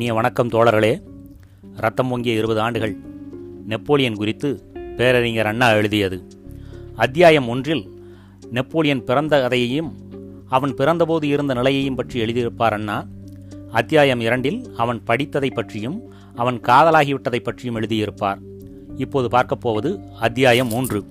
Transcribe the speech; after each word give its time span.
இனிய 0.00 0.14
வணக்கம் 0.14 0.48
தோழர்களே. 0.48 1.02
ரத்தம் 1.76 2.08
பொங்கிய 2.08 2.34
இருபது 2.34 2.60
ஆண்டுகள் 2.60 2.96
நெப்போலியன் 3.66 4.14
குறித்து 4.14 4.72
பேரறிஞர் 4.96 5.46
அண்ணா 5.46 5.70
எழுதியது. 5.70 6.26
அத்தியாயம் 6.96 7.48
ஒன்றில் 7.48 8.02
நெப்போலியன் 8.50 9.04
பிறந்த 9.04 9.40
கதையையும் 9.40 9.94
அவன் 10.48 10.70
பிறந்தபோது 10.70 11.24
இருந்த 11.24 11.54
நிலையையும் 11.54 11.94
பற்றி 11.94 12.20
எழுதியிருப்பார் 12.20 12.70
அண்ணா. 12.70 13.06
அத்தியாயம் 13.70 14.20
இரண்டில் 14.20 14.74
அவன் 14.76 15.02
படித்ததை 15.06 15.54
பற்றியும் 15.54 16.12
அவன் 16.34 16.60
காதலாகிவிட்டதை 16.60 17.38
பற்றியும் 17.38 17.80
எழுதியிருப்பார். 17.80 18.38
இப்போது 18.96 19.28
பார்க்கப் 19.28 19.60
போவது 19.60 20.00
அத்தியாயம் 20.20 20.68
மூன்று 20.68 21.04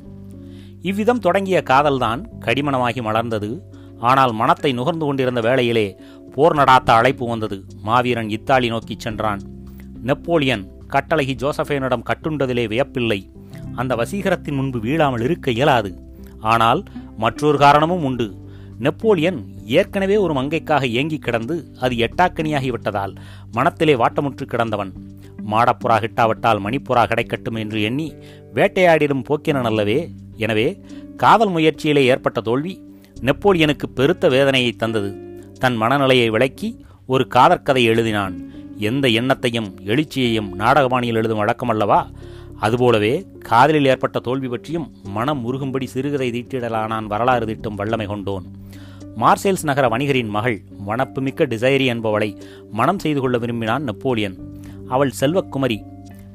இவ்விதம் 0.82 1.20
தொடங்கிய 1.20 1.64
காதல்தான் 1.70 2.26
கடிமணமாகி 2.46 3.02
மலர்ந்தது 3.02 3.62
ஆனால் 4.00 4.34
மனத்தை 4.34 4.74
நுகர்ந்து 4.74 5.06
கொண்டிருந்த 5.06 5.42
வேளையிலே 5.42 6.00
போர் 6.36 6.56
நடாத்த 6.56 6.90
அழைப்பு 6.90 7.28
வந்தது. 7.28 7.66
மாவீரன் 7.84 8.30
இத்தாலி 8.30 8.68
நோக்கிச் 8.68 9.00
சென்றான். 9.00 9.42
நெப்போலியன் 10.04 10.72
கட்டளகி 10.88 11.34
ஜோசபேனிடம் 11.36 12.08
கட்டுண்டதிலே 12.10 12.66
வியப்பில்லை. 12.68 13.32
அந்த 13.76 13.96
வசீகரத்தின் 13.96 14.56
முன்பு 14.56 14.80
வீழாமல் 14.80 15.22
இருக்க 15.22 15.52
இயலாது. 15.52 15.92
ஆனால் 16.40 16.84
மற்றொரு 17.18 17.58
காரணமும் 17.58 18.04
உண்டு. 18.04 18.36
நெப்போலியன் 18.80 19.56
ஏற்கனவே 19.66 20.18
ஒரு 20.18 20.34
மங்கைக்காக 20.34 20.90
ஏங்கி 20.90 21.18
கிடந்து 21.18 21.72
அது 21.80 21.96
எட்டாக்கனியாகிவிட்டதால் 21.96 23.16
மனத்திலே 23.52 23.96
வாட்டமுற்று 23.96 24.46
கிடந்தவன். 24.46 24.94
மாடப்புறா 25.52 25.98
கிட்டாவிட்டால் 26.00 26.60
மணிப்புறா 26.60 27.04
கிடைக்கட்டும் 27.08 27.60
என்று 27.60 27.82
எண்ணி 27.82 28.14
வேட்டையாடிடும் 28.54 29.24
போக்கினன் 29.24 29.64
அல்லவே. 29.64 30.10
எனவே 30.38 30.82
காதல் 31.18 31.50
முயற்சியிலே 31.50 32.04
ஏற்பட்ட 32.04 32.42
தோல்வி 32.42 32.88
நெப்போலியனுக்கு 33.22 33.86
பெருத்த 33.96 34.30
வேதனையை 34.30 34.72
தந்தது. 34.72 35.16
தன் 35.60 35.76
மனநிலையை 35.76 36.30
விளக்கி 36.30 36.86
ஒரு 37.06 37.28
காதற்கதை 37.36 37.88
எழுதினான். 37.88 38.34
எந்த 38.78 39.08
எண்ணத்தையும் 39.08 39.74
எழுச்சியையும் 39.86 40.50
நாடகபாணியில் 40.58 41.14
எழுதும் 41.14 41.40
வழக்கமல்லவா? 41.40 42.06
அதுபோலவே 42.60 43.28
காதலில் 43.40 43.86
ஏற்பட்ட 43.86 44.20
தோல்வி 44.20 44.48
பற்றியும் 44.48 44.92
மனம் 45.04 45.54
உருகும்படி 45.54 45.84
சிறுகதை 45.84 46.30
தீட்டிடலானான் 46.30 47.06
வரலாறு 47.06 47.46
தீட்டும் 47.46 47.76
வல்லமை 47.76 48.06
கொண்டோன். 48.06 48.44
மார்சேல்ஸ் 49.18 49.64
நகர 49.64 49.88
வணிகரின் 49.88 50.28
மகள் 50.28 50.62
வனப்புமிக்க 50.88 51.46
டிசைரி 51.46 51.86
என்பவளை 51.86 52.42
மனம் 52.72 53.00
செய்து 53.00 53.20
கொள்ள 53.20 53.38
விரும்பினான் 53.38 53.84
நெப்போலியன். 53.84 54.38
அவள் 54.88 55.12
செல்வக்குமரி 55.20 55.82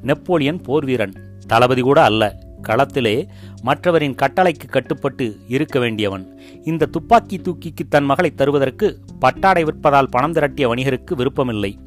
நெப்போலியன் 0.01 0.61
போர் 0.61 0.85
வீரன் 0.85 1.13
தளபதி 1.47 1.81
கூட 1.81 2.03
அல்ல. 2.03 2.44
களத்திலே 2.67 3.27
மற்றவரின் 3.61 4.15
கட்டளைக்கு 4.15 4.67
கட்டுப்பட்டு 4.67 5.37
இருக்க 5.47 5.79
வேண்டியவன். 5.79 6.39
இந்த 6.63 6.85
துப்பாக்கி 6.85 7.37
தூக்கிக்கு 7.37 7.87
தன் 7.89 8.03
மகளை 8.03 8.33
தருவதற்கு 8.35 8.99
பட்டாடை 9.19 9.63
விற்பதால் 9.63 10.11
பணம் 10.11 10.33
திரட்டிய 10.33 10.67
வணிகருக்கு 10.67 11.13
விருப்பமில்லை. 11.15 11.79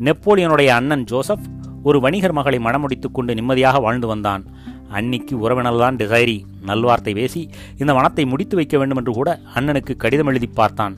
நெப்போலியனுடைய 0.00 0.66
அண்ணன் 0.66 1.04
ஜோசப் 1.04 1.46
ஒரு 1.82 2.00
வணிகர் 2.00 2.32
மகளை 2.32 2.58
மணமுடித்துக் 2.58 3.12
கொண்டு 3.12 3.34
நிம்மதியாக 3.34 3.78
வாழ்ந்து 3.78 4.06
வந்தான். 4.06 4.44
அன்னிக்கு 4.92 5.32
உறவினர்தான் 5.32 5.96
டிசைரி 5.96 6.40
நல்வார்த்தை 6.66 7.14
பேசி 7.14 7.48
இந்த 7.78 7.94
மனத்தை 7.94 8.24
முடித்து 8.24 8.56
வைக்க 8.56 8.78
வேண்டும் 8.78 8.96
என்று 8.96 9.12
கூட 9.12 9.40
அண்ணனுக்கு 9.54 9.96
கடிதம் 9.96 10.26
எழுதி 10.26 10.46
பார்த்தான். 10.46 10.96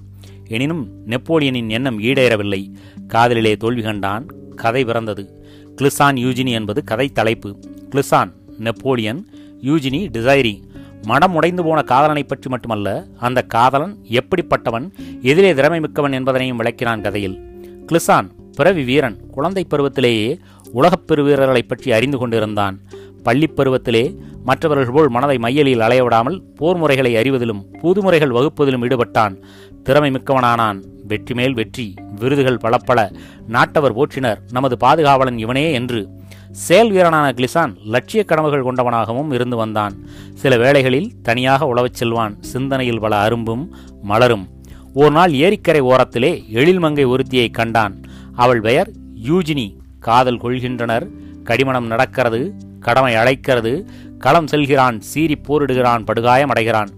எனினும் 0.49 0.89
நெப்போலியனின் 1.07 1.69
எண்ணம் 1.69 2.01
ஈடேறவில்லை. 2.01 2.75
காதலிலே 3.09 3.57
தோல்வி 3.57 3.83
கண்டான் 3.83 4.27
கதை 4.57 4.85
பிறந்தது. 4.85 5.43
கிளிசான் 5.77 6.19
யூஜினி 6.25 6.51
என்பது 6.51 6.85
கதை 6.85 7.09
தலைப்பு. 7.09 7.59
Clisson 7.91 8.33
Napoleon 8.63 9.27
Eugenie 9.63 10.09
Desiree. 10.13 10.63
மனம் 11.03 11.35
உடைந்து 11.35 11.65
போன 11.65 11.83
காதலனை 11.83 12.25
பற்றி 12.25 12.51
மட்டுமல்ல 12.51 13.07
அந்த 13.19 13.43
காதலன் 13.43 13.97
எப்படிப்பட்டவன் 14.11 14.91
எதிரே 15.23 15.55
திறமை 15.55 15.81
மிக்கவன் 15.81 16.13
என்பதனையும் 16.13 16.57
விளக்கினான் 16.57 17.01
கதையில். 17.01 17.39
கிளிசான் 17.87 18.31
பிறவி 18.57 18.85
வீரன் 18.85 19.27
குழந்தை 19.31 19.67
பருவத்திலேயே 19.71 20.39
உலகப் 20.73 21.03
பெருவீரர்களைப் 21.07 21.69
பற்றி 21.69 21.93
அறிந்து 21.93 22.19
கொண்டிருந்தான். 22.19 22.81
பள்ளிப் 23.23 23.61
பருவத்திலே 23.61 24.17
மற்றவர்கள் 24.45 24.95
போல் 24.95 25.11
மனதை 25.11 25.39
மையலில் 25.39 25.79
அலையவிடாமல் 25.79 26.43
போர் 26.57 26.77
முறைகளை 26.77 27.15
அறிவதிலும் 27.15 27.65
புதுமுறைகள் 27.83 28.33
வகுப்பதிலும் 28.33 28.83
ஈடுபட்டான். 28.83 29.43
திறமை 29.83 30.11
மிக்கவனானான். 30.11 30.83
வெற்றி 31.07 31.35
மேல் 31.35 31.55
வெற்றி 31.55 31.95
விருதுகள் 32.19 32.59
பலப்பல 32.63 33.15
நாட்டவர் 33.49 33.95
போற்றினர். 33.95 34.39
நமது 34.51 34.77
பாதுகாவலன் 34.77 35.39
இவனே 35.39 35.73
என்று 35.73 36.09
செயல் 36.53 36.91
வீரனான 36.91 37.33
கிளிசான் 37.33 37.77
லட்சிய 37.85 38.25
கனவுகள் 38.25 38.65
கொண்டவனாகவும் 38.65 39.33
இருந்து 39.33 39.57
வந்தான். 39.57 39.95
சில 40.35 40.57
வேளைகளில் 40.57 41.13
தனியாக 41.23 41.67
உழவச் 41.67 41.95
செல்வான். 41.95 42.43
சிந்தனையில் 42.43 43.01
பல 43.01 43.17
அரும்பும் 43.17 43.75
மலரும். 44.03 44.49
ஒரு 44.95 45.11
நாள் 45.11 45.31
ஏரிக்கரை 45.31 45.81
ஓரத்திலே 45.81 46.43
எழில்மங்கை 46.53 47.05
ஒருத்தியை 47.07 47.51
கண்டான். 47.51 48.01
அவள் 48.33 48.61
பெயர் 48.61 48.91
யூஜினி. 49.23 49.77
காதல் 50.01 50.41
கொள்கின்றனர். 50.41 51.09
கடிமணம் 51.45 51.87
நடக்கிறது. 51.87 52.55
கடமை 52.81 53.15
அழைக்கிறது. 53.15 53.87
களம் 54.19 54.47
செல்கிறான். 54.47 55.01
சீறி 55.01 55.41
போரிடுகிறான். 55.43 56.05
படுகாயம் 56.05 56.49
அடைகிறான். 56.49 56.89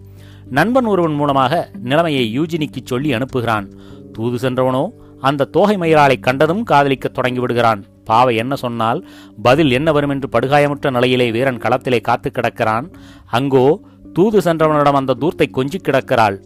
நண்பன் 0.50 0.84
ஒருவன் 0.84 1.14
மூலமாக 1.14 1.70
நிலைமையை 1.82 2.40
யூஜினிக்கு 2.40 2.76
சொல்லி 2.84 3.12
அனுப்புகிறான். 3.12 3.72
தூது 4.12 4.50
சென்றவனோ 4.50 4.88
அந்த 5.20 5.44
தோகை 5.44 5.76
மயிலாளை 5.76 6.20
கண்டதும் 6.20 6.64
காதலிக்கத் 6.70 7.18
தொடங்கிவிடுகிறான் 7.18 7.82
பாவை 8.04 8.36
என்ன 8.36 8.54
சொன்னால் 8.56 9.08
பதில் 9.42 9.70
என்ன 9.70 9.92
வரும் 9.92 10.10
என்று 10.10 10.28
படுகாயமுற்ற 10.28 10.90
நிலையிலே 10.90 11.30
வீரன் 11.30 11.58
களத்திலே 11.58 12.00
காத்து 12.00 12.30
கிடக்கிறான். 12.30 12.88
அங்கோ 13.32 13.76
தூது 14.12 14.38
சென்றவனிடம் 14.38 15.00
அந்த 15.00 15.16
தூர்த்தை 15.20 15.46
கொஞ்சி 15.52 15.78
கிடக்கிறாள். 15.82 16.36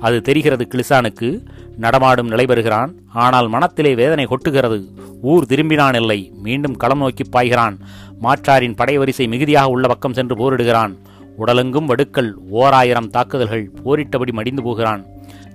அது 0.00 0.20
தெரிகிறது 0.20 0.68
கிளிசானுக்கு 0.70 1.46
நடமாடும் 1.78 2.26
நிலை 2.26 2.46
பெறுகிறான். 2.46 2.90
ஆனால் 3.12 3.48
மனத்திலே 3.48 3.94
வேதனை 3.94 4.26
கொட்டுகிறது. 4.26 4.78
ஊர் 5.22 5.46
திரும்பினான் 5.48 5.96
இல்லை. 6.00 6.32
மீண்டும் 6.42 6.76
களம் 6.76 6.98
நோக்கி 6.98 7.24
பாய்கிறான். 7.36 7.76
மாற்றாரின் 8.22 8.76
படைவரிசை 8.76 9.28
மிகுதியாக 9.28 9.68
உள்ள 9.68 9.88
பக்கம் 9.88 10.12
சென்று 10.12 10.34
போரிடுகிறான். 10.34 10.92
உடலெங்கும் 11.38 11.88
வடுக்கள் 11.90 12.34
ஓராயிரம் 12.50 13.10
தாக்குதல்கள் 13.10 13.70
போரிட்டபடி 13.84 14.32
மடிந்து 14.32 14.62
போகிறான். 14.62 15.02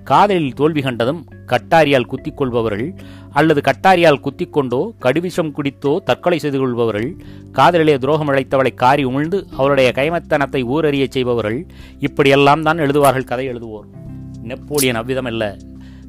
காதலில் 0.04 0.52
தோல்வி 0.52 0.80
கண்டதும் 0.80 1.26
கட்டாரியால் 1.46 2.06
குத்திக் 2.06 2.36
கொள்பவர்கள் 2.36 2.94
அல்லது 3.30 3.60
கட்டாரியால் 3.60 4.20
குத்திக் 4.20 4.52
கொண்டோ 4.52 4.92
கடுவிஷம் 5.00 5.52
குடித்தோ 5.52 6.02
தற்கொலை 6.02 6.38
செய்து 6.38 6.58
கொள்பவர்கள் 6.58 7.16
காதலிலே 7.52 7.98
துரோகம் 7.98 8.28
இழைத்தவளை 8.28 8.74
காரி 8.74 9.04
உமிழ்ந்து 9.04 9.44
அவளுடைய 9.56 9.92
கைமத்தனத்தை 9.94 10.62
ஊரறியச் 10.64 11.10
செய்பவர்கள் 11.10 11.66
இப்படியெல்லாம் 11.98 12.62
தான் 12.62 12.78
எழுதுவார்கள் 12.78 13.24
கதை 13.24 13.48
எழுதுவோர். 13.48 13.86
நெப்போலியன் 14.42 14.96
அவ்விதமல்ல 14.96 15.58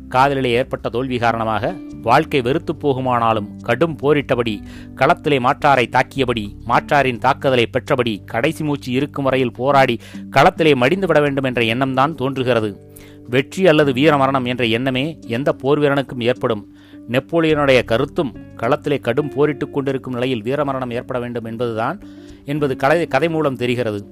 காதலிலே 0.10 0.52
ஏற்பட்ட 0.52 0.90
தோல்வி 0.90 1.18
காரணமாக 1.18 1.76
வாழ்க்கை 2.02 2.42
வெறுத்து 2.42 2.74
போகுமானாலும் 2.74 3.48
கடும் 3.62 3.96
போரிட்டபடி 3.96 4.64
களத்திலே 4.96 5.40
மாற்றாரை 5.40 5.90
தாக்கியபடி 5.90 6.50
மாற்றாரின் 6.68 7.18
தாக்குதலை 7.18 7.70
பெற்றபடி 7.70 8.24
கடைசி 8.26 8.64
மூச்சு 8.64 8.92
இருக்கும் 8.92 9.24
வரையில் 9.24 9.52
போராடி 9.52 10.00
களத்திலே 10.32 10.76
மடிந்து 10.76 11.08
விட 11.08 11.20
வேண்டும் 11.20 11.44
என்ற 11.44 11.62
எண்ணம்தான் 11.62 12.16
தோன்றுகிறது. 12.16 12.91
வெற்றி 13.32 13.68
அல்லது 13.68 13.92
வீரமரணம் 13.92 14.46
என்ற 14.46 14.66
எண்ணமே 14.66 15.20
எந்த 15.28 15.54
போர் 15.54 15.80
வீரனுக்கும் 15.80 16.24
ஏற்படும். 16.24 16.76
நெப்போலியனுடைய 17.10 17.84
கருத்தும் 17.84 18.36
களத்திலே 18.58 19.00
கடும் 19.00 19.30
போரிட்டுக் 19.30 19.74
கொண்டிருக்கும் 19.74 20.14
நிலையில் 20.14 20.44
வீரமரணம் 20.44 20.94
ஏற்பட 20.94 21.20
வேண்டும் 21.20 21.46
என்பதுதான் 21.46 22.02
என்பது 22.46 22.76
கதை 22.76 23.08
கதை 23.08 23.30
மூலம் 23.30 23.56
தெரிகிறது. 23.56 24.06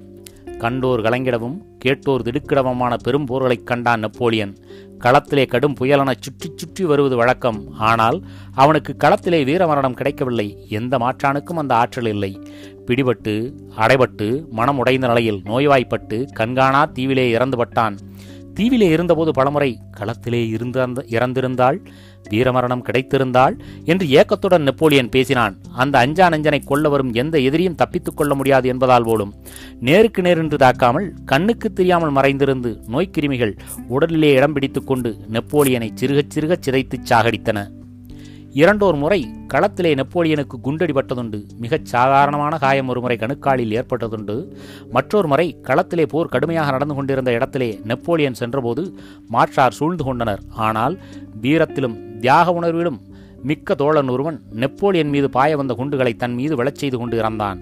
கண்டோர் 0.46 1.02
கலங்கிடவும் 1.02 1.58
கேட்டோர் 1.78 2.22
திடுக்கிடவுமான 2.22 2.96
பெரும் 3.02 3.26
போர்களைக் 3.26 3.66
கண்டான் 3.66 4.00
நெப்போலியன். 4.00 4.56
களத்திலே 4.98 5.46
கடும் 5.46 5.74
புயலென 5.80 6.12
சுற்றி 6.20 6.50
சுற்றி 6.56 6.84
வருவது 6.84 7.16
வழக்கம். 7.16 7.64
ஆனால் 7.78 8.22
அவனுக்கு 8.54 8.96
களத்திலே 8.98 9.44
வீரமரணம் 9.44 9.94
கிடைக்கவில்லை. 9.94 10.66
எந்த 10.68 10.98
மாற்றானுக்கும் 10.98 11.56
அந்த 11.56 11.74
ஆற்றல் 11.74 12.06
இல்லை. 12.06 12.40
பிடிபட்டு 12.86 13.52
அடைபட்டு 13.76 14.48
மனம் 14.48 14.78
உடைந்த 14.78 15.06
நிலையில் 15.06 15.42
நோய்வாய்ப்பட்டு 15.44 16.26
கண்காணா 16.36 16.92
தீவிலே 16.92 17.34
இறந்துபட்டான். 17.34 17.96
தீவிலே 18.60 18.90
இருந்தபோது 18.90 19.32
பலமுறை 19.32 19.78
களத்திலே 19.96 20.48
இருந்த 20.48 20.84
இறந்திருந்தாள் 20.84 21.86
வீரமரணம் 22.30 22.82
கிடைத்திருந்தாள் 22.82 23.58
என்று 23.84 24.10
ஏக்கத்துடன் 24.10 24.62
நெப்போலியன் 24.62 25.08
பேசினான். 25.08 25.58
அந்த 25.72 25.98
அஞ்சா 25.98 26.28
நஞ்சனை 26.28 26.64
கொல்ல 26.64 26.88
வரும் 26.88 27.12
எந்த 27.12 27.38
எதிரியும் 27.38 27.74
தப்பித்துக் 27.74 28.16
கொள்ள 28.16 28.34
முடியாது 28.34 28.68
என்பதால் 28.68 29.04
போலும் 29.04 29.34
நேருக்கு 29.80 30.22
நேரென்று 30.22 30.56
தாக்காமல் 30.56 31.10
கண்ணுக்கு 31.24 31.72
தெரியாமல் 31.72 32.10
மறைந்திருந்து 32.10 32.80
நோய்க்கிருமிகள் 32.88 33.58
உடலிலே 33.90 34.32
இடம் 34.32 34.52
பிடித்துக் 34.52 34.86
கொண்டு 34.86 35.16
நெப்போலியனை 35.32 35.90
சிறுகச் 35.94 36.30
சிறுகச் 36.30 36.68
சிதைத்துச் 36.68 37.12
சாகடித்தன. 37.12 37.68
இரண்டோர் 38.54 38.98
முறை 38.98 39.28
களத்திலே 39.54 39.92
நெப்போலியனுக்கு 39.94 40.56
குண்டடிபட்டதுண்டு 40.64 41.42
மிகச் 41.58 41.84
சாதாரணமான 41.84 42.58
காயம் 42.58 42.88
ஒருமுறை 42.88 43.16
கணுக்காலில் 43.16 43.82
ஏற்பட்டதுண்டு. 43.82 44.52
மற்றொரு 44.90 45.28
முறை 45.28 45.56
களத்திலே 45.62 46.06
போர் 46.06 46.26
கடுமையாக 46.26 46.70
நடந்து 46.70 46.94
கொண்டிருந்த 46.94 47.32
இடத்திலே 47.32 47.80
நெப்போலியன் 47.84 48.34
சென்றபோது 48.34 48.94
மாற்றார் 49.28 49.72
சூழ்ந்து 49.72 50.04
கொண்டனர். 50.04 50.42
ஆனால் 50.50 50.98
வீரத்திலும் 51.40 52.18
தியாக 52.18 52.52
உணர்விலும் 52.52 53.00
மிக்க 53.42 53.74
தோழன் 53.74 54.08
ஒருவன் 54.08 54.42
நெப்போலியன் 54.50 55.08
மீது 55.08 55.30
பாய 55.30 55.56
வந்த 55.56 55.74
குண்டுகளை 55.74 56.16
தன் 56.16 56.34
மீது 56.34 56.64
விழச் 56.64 56.78
செய்து 56.78 56.98
கொண்டு 56.98 57.22
இறந்தான். 57.22 57.58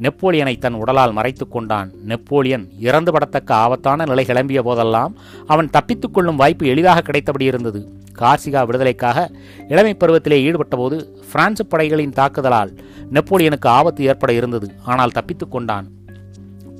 நெப்போலியனை 0.00 0.58
தன் 0.58 0.74
உடலால் 0.74 1.12
மறைத்துக் 1.12 1.50
கொண்டான். 1.50 1.90
நெப்போலியன் 2.04 2.68
இறந்து 2.78 3.12
படத்தக்க 3.12 3.54
ஆபத்தான 3.54 4.04
நிலை 4.04 4.24
கிளம்பிய 4.24 4.60
போதெல்லாம் 4.60 5.14
அவன் 5.46 5.70
தப்பித்துக் 5.70 6.14
கொள்ளும் 6.14 6.36
வாய்ப்பு 6.36 6.66
எளிதாக 6.66 7.00
கிடைத்தபடி 7.00 7.42
இருந்தது. 7.42 8.04
கார்சிகா 8.18 8.66
விடுதலைக்காக 8.66 9.28
இளமை 9.68 9.94
பருவத்திலே 9.94 10.38
ஈடுபட்டபோது 10.46 10.96
பிரான்சு 11.32 11.66
படைகளின் 11.66 12.16
தாக்குதலால் 12.16 12.72
நெப்போலியனுக்கு 13.12 13.66
ஆபத்து 13.66 14.04
ஏற்பட 14.04 14.32
இருந்தது. 14.32 14.70
ஆனால் 14.84 15.10
தப்பித்துக் 15.10 15.50
கொண்டான். 15.50 15.88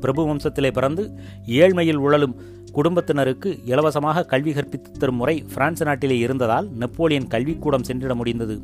பிரபு 0.01 0.23
வம்சத்திலே 0.27 0.71
பிறந்து 0.73 1.11
ஏழ்மையில் 1.47 2.03
உழலும் 2.07 2.37
குடும்பத்தினருக்கு 2.73 3.59
இலவசமாக 3.65 4.23
கல்வி 4.23 4.53
கற்பித்து 4.53 4.91
தரும் 4.93 5.17
முறை 5.17 5.45
பிரான்ஸ் 5.55 5.83
நாட்டிலே 5.83 6.19
இருந்ததால் 6.19 6.67
நெப்போலியன் 6.71 7.27
கல்விக்கூடம் 7.27 7.83
சென்றிட 7.83 8.15
முடிந்தது. 8.15 8.61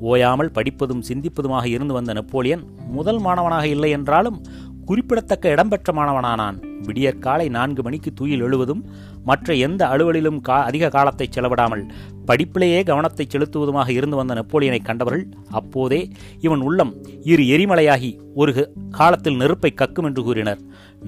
ஓயாமல் 0.00 0.50
படிப்பதும் 0.50 1.02
சிந்திப்பதுமாக 1.08 1.64
இருந்து 1.64 1.94
வந்த 1.94 2.12
நெப்போலியன் 2.12 2.64
முதல் 2.88 3.18
மாணவனாக 3.18 3.66
இல்லை 3.66 3.90
என்றாலும் 3.90 4.42
குறிப்பிடத்தக்க 4.88 5.52
இடம்பெற்ற 5.54 5.92
மாணவனானான். 5.92 6.56
விடியற்காலை 6.86 7.46
நான்கு 7.48 7.82
மணிக்கு 7.82 8.10
தூயில் 8.20 8.42
எழுவதும் 8.46 8.82
மற்ற 9.24 9.54
எந்த 9.66 9.82
அலுவலிலும் 9.86 10.40
கா 10.40 10.56
அதிக 10.62 10.88
காலத்தை 10.88 11.26
செலவிடாமல் 11.28 11.84
படிப்பிலேயே 12.28 12.80
கவனத்தை 12.82 13.24
செலுத்துவதுமாக 13.26 13.88
இருந்து 13.88 14.16
வந்த 14.16 14.34
நெப்போலியனை 14.34 14.80
கண்டவர்கள் 14.82 15.24
அப்போதே 15.50 16.00
இவன் 16.40 16.60
உள்ளம் 16.60 16.92
இரு 17.32 17.44
எரிமலையாகி 17.56 18.10
ஒரு 18.34 18.52
காலத்தில் 18.90 19.40
நெருப்பை 19.42 19.72
கக்கும் 19.74 20.04
என்று 20.04 20.22
கூறினர். 20.22 20.60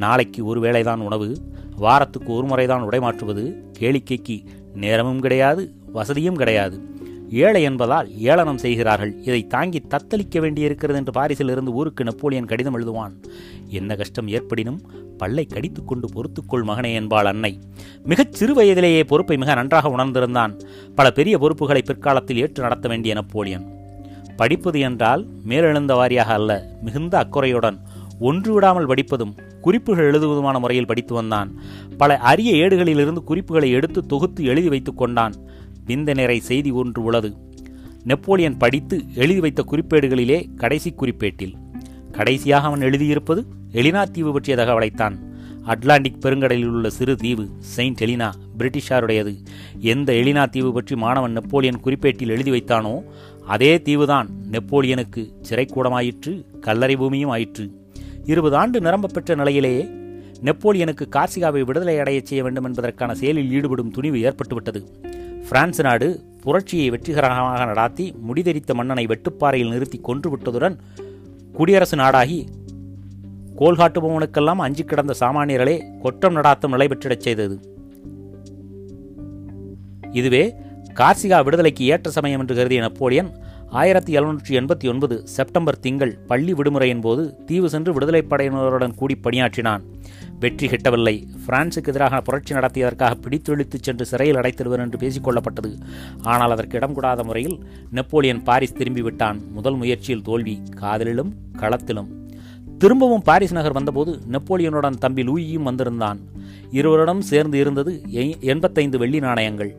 நாளைக்கு 0.04 0.40
ஒரு 0.44 0.60
வேளைதான் 0.66 1.04
உணவு 1.08 1.28
வாரத்துக்கு 1.76 2.30
ஒரு 2.32 2.46
முறைதான் 2.46 2.86
உடைமாற்றுவது 2.88 3.44
கேளிக்கைக்கு 3.80 4.36
நேரமும் 4.84 5.20
கிடையாது 5.20 5.62
வசதியும் 5.92 6.40
கிடையாது. 6.42 6.76
ஏழை 7.30 7.62
என்பதால் 7.62 8.18
ஏளனம் 8.18 8.58
செய்கிறார்கள். 8.58 9.22
இதை 9.22 9.46
தாங்கி 9.46 9.82
தத்தளிக்க 9.90 10.40
வேண்டியிருக்கிறது 10.40 10.98
என்று 10.98 11.12
பாரிஸில் 11.12 11.50
இருந்து 11.50 11.72
ஊருக்கு 11.72 12.04
நெப்போலியன் 12.04 12.44
கடிதம் 12.44 12.76
எழுதுவான். 12.78 13.12
என்ன 13.68 13.94
கஷ்டம் 13.94 14.28
ஏற்படினும் 14.28 14.80
பல்லை 15.18 15.46
கடித்துக்கொண்டு 15.46 16.08
பொறுத்துக்கொள் 16.14 16.64
மகனே 16.64 16.94
என்பாள் 16.94 17.24
அன்னை. 17.24 17.60
மிகச் 18.04 18.32
சிறு 18.32 18.54
வயதிலேயே 18.54 19.04
பொறுப்பை 19.04 19.36
மிக 19.36 19.54
நன்றாக 19.54 19.88
உணர்ந்திருந்தான். 19.88 20.60
பல 20.94 21.10
பெரிய 21.10 21.38
பொறுப்புகளை 21.38 21.82
பிற்காலத்தில் 21.82 22.36
ஏற்று 22.36 22.62
நடத்த 22.62 22.88
வேண்டிய 22.88 23.14
நெப்போலியன். 23.14 23.74
படிப்பது 24.36 24.80
என்றால் 24.80 25.26
மேலெழுந்த 25.48 25.94
வாரியாக 25.94 26.32
அல்ல 26.38 26.68
மிகுந்த 26.82 27.18
அக்குறையுடன் 27.18 27.78
ஒன்று 28.18 28.52
விடாமல் 28.52 28.86
படிப்பதும் 28.86 29.34
குறிப்புகள் 29.60 30.12
எழுதுவதுமான 30.12 30.58
முறையில் 30.58 30.86
படித்து 30.86 31.14
வந்தான். 31.14 31.54
பல 31.96 32.18
அரிய 32.18 32.66
ஏடுகளிலிருந்து 32.66 33.24
குறிப்புகளை 33.24 33.70
எடுத்து 33.70 34.06
தொகுத்து 34.06 34.44
எழுதி 34.44 34.68
வைத்துக் 34.68 34.96
கொண்டான். 34.96 35.34
விந்த 35.86 36.14
நிறை 36.20 36.38
செய்தி 36.48 36.70
ஒன்று 36.80 37.00
உள்ளது. 37.02 37.30
நெப்போலியன் 38.04 38.58
படித்து 38.62 38.96
எழுதி 39.14 39.40
வைத்த 39.40 39.64
குறிப்பேடுகளிலே 39.70 40.38
கடைசி 40.56 40.90
குறிப்பேட்டில் 40.98 41.54
கடைசியாக 42.12 42.66
அவன் 42.66 42.80
எழுதியிருப்பது 42.80 43.40
எலினா 43.72 44.02
தீவு 44.10 44.32
பற்றிய 44.32 44.56
தகவலைத்தான் 44.56 45.16
அட்லாண்டிக் 45.72 46.20
பெருங்கடலில் 46.22 46.70
உள்ள 46.74 46.90
சிறு 46.90 47.14
தீவு 47.16 47.44
செயின்ட் 47.58 48.02
எலினா 48.04 48.28
பிரிட்டிஷாருடையது. 48.58 49.32
எந்த 49.92 50.08
எலினா 50.12 50.44
தீவு 50.48 50.70
பற்றி 50.72 50.96
மாணவன் 50.96 51.32
நெப்போலியன் 51.32 51.80
குறிப்பேட்டில் 51.84 52.32
எழுதி 52.34 52.50
வைத்தானோ 52.50 52.94
அதே 53.46 53.72
தீவுதான் 53.78 54.28
நெப்போலியனுக்கு 54.50 55.22
சிறைக்கூடமாயிற்று 55.48 56.32
கல்லறை 56.60 56.96
பூமியும் 56.96 57.30
ஆயிற்று. 57.30 57.66
இருபது 58.24 58.56
ஆண்டு 58.56 58.80
நிரம்ப 58.80 59.08
பெற்ற 59.08 59.34
நிலையிலேயே 59.34 59.82
நெப்போலியனுக்கு 60.44 61.04
கார்சிகாவை 61.16 61.62
விடுதலை 61.62 61.98
அடையச் 61.98 62.26
செய்ய 62.26 62.42
வேண்டும் 62.42 62.64
என்பதற்கான 62.64 63.14
செயலில் 63.14 63.52
ஈடுபடும் 63.52 63.90
துணிவு 63.90 64.18
ஏற்பட்டுவிட்டது. 64.28 64.82
பிரான்ஸ் 65.48 65.80
நாடு 65.80 66.20
புரட்சியை 66.40 66.90
வெற்றிகரமாக 66.90 67.64
நடாத்தி 67.64 68.12
முடிதெரித்த 68.28 68.74
மன்னனை 68.74 69.06
வெட்டுப்பாறையில் 69.06 69.70
நிறுத்தி 69.70 70.00
கொன்றுவிட்டதுடன் 70.00 70.78
குடியரசு 71.52 71.96
நாடாகி 71.96 72.46
கோல்காட்டுபவனுக்கெல்லாம் 73.56 74.54
அஞ்சு 74.56 74.84
கிடந்த 74.84 75.14
சாமானியர்களே 75.20 75.98
கொற்றம் 76.00 76.36
நடாத்தும் 76.36 76.68
நிலை 76.68 76.86
பெற்றிடச் 76.86 77.20
செய்தது. 77.20 77.60
இதுவே 80.10 80.54
கார்சிகா 80.94 81.44
விடுதலைக்கு 81.44 81.84
ஏற்ற 81.84 82.10
சமயம் 82.10 82.40
என்று 82.40 82.54
கருதிய 82.54 82.80
நப்போலியன் 82.80 83.30
ஆயிரத்தி 83.68 84.18
எழுநூற்றி 84.18 84.48
எண்பத்தி 84.48 84.88
ஒன்பது 84.88 85.26
செப்டம்பர் 85.26 85.80
திங்கள் 85.80 86.18
பள்ளி 86.26 86.52
விடுமுறையின் 86.52 87.00
போது 87.00 87.44
தீவு 87.46 87.68
சென்று 87.68 87.92
விடுதலைப் 87.92 88.34
படையினருடன் 88.34 88.94
கூடி 88.94 89.16
பணியாற்றினான். 89.16 89.84
வெற்றி 90.42 90.66
கிட்டவில்லை. 90.68 91.14
பிரான்சுக்கு 91.44 91.90
எதிராக 91.92 92.20
புரட்சி 92.26 92.52
நடத்தியதற்காக 92.54 93.14
பிடித்து 93.24 93.78
சென்று 93.86 94.04
சிறையில் 94.10 94.38
அடைத்திடுவர் 94.40 94.82
என்று 94.84 94.98
பேசிக் 95.02 95.26
கொள்ளப்பட்டது 95.26 95.70
ஆனால் 96.32 96.52
அதற்கு 96.54 96.78
இடம் 96.80 96.96
கூடாத 96.96 97.22
முறையில் 97.28 97.56
நெப்போலியன் 97.98 98.42
பாரிஸ் 98.48 98.76
திரும்பிவிட்டான். 98.78 99.38
முதல் 99.56 99.78
முயற்சியில் 99.82 100.24
தோல்வி 100.28 100.54
காதலிலும் 100.82 101.32
களத்திலும். 101.62 102.10
திரும்பவும் 102.82 103.24
பாரிஸ் 103.28 103.56
நகர் 103.58 103.76
வந்தபோது 103.78 104.12
நெப்போலியனுடன் 104.34 105.00
தம்பி 105.04 105.22
லூயியும் 105.28 105.68
வந்திருந்தான். 105.68 106.18
இருவரிடம் 106.78 107.22
சேர்ந்து 107.30 107.58
இருந்தது 107.62 107.92
எண்பத்தைந்து 108.54 108.96
வெள்ளி 109.02 109.20
நாணயங்கள். 109.26 109.72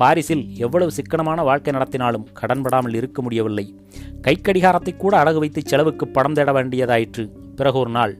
பாரிஸில் 0.00 0.44
எவ்வளவு 0.64 0.90
சிக்கனமான 0.96 1.42
வாழ்க்கை 1.48 1.72
நடத்தினாலும் 1.76 2.28
கடன்படாமல் 2.40 2.96
இருக்க 3.00 3.20
முடியவில்லை. 3.26 3.66
கைக்கடிகாரத்தை 4.26 4.92
கூட 4.96 5.14
அடகு 5.22 5.40
வைத்து 5.42 5.62
செலவுக்கு 5.72 6.06
படம் 6.16 6.36
தேட 6.38 6.50
வேண்டியதாயிற்று. 6.58 7.24
பிறகு 7.58 7.78
ஒரு 7.82 7.92
நாள் 7.98 8.14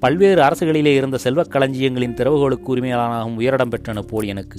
பல்வேறு 0.00 0.42
அரசுகளிலே 0.42 0.94
இருந்த 0.94 1.18
செல்வக் 1.18 1.48
களஞ்சியங்களின் 1.50 2.14
திறவுகளுக்கு 2.14 2.76
உரிமையாளனாகவும் 2.76 3.36
உயரிடம் 3.36 3.68
பெற்ற 3.68 3.92
நெப்போலியனுக்கு. 3.92 4.56